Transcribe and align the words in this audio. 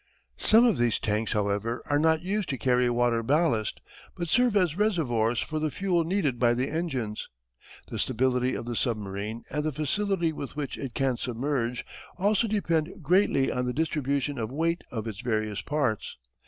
Some 0.39 0.65
of 0.65 0.79
these 0.79 0.99
tanks, 0.99 1.33
however, 1.33 1.83
are 1.85 1.99
not 1.99 2.23
used 2.23 2.49
to 2.49 2.57
carry 2.57 2.89
water 2.89 3.21
ballast, 3.21 3.81
but 4.15 4.29
serve 4.29 4.57
as 4.57 4.75
reservoirs 4.75 5.41
for 5.41 5.59
the 5.59 5.69
fuel 5.69 6.03
needed 6.03 6.39
by 6.39 6.55
the 6.55 6.71
engines. 6.71 7.27
The 7.89 7.99
stability 7.99 8.55
of 8.55 8.65
the 8.65 8.75
submarine 8.75 9.43
and 9.51 9.63
the 9.63 9.71
facility 9.71 10.33
with 10.33 10.55
which 10.55 10.75
it 10.75 10.95
can 10.95 11.17
submerge 11.17 11.85
also 12.17 12.47
depend 12.47 13.03
greatly 13.03 13.51
on 13.51 13.65
the 13.65 13.73
distribution 13.73 14.39
of 14.39 14.49
weight 14.49 14.83
of 14.89 15.05
its 15.05 15.21
various 15.21 15.61
parts. 15.61 16.17